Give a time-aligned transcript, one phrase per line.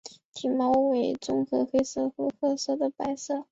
[0.33, 3.45] 体毛为混杂黑色和褐色的白色。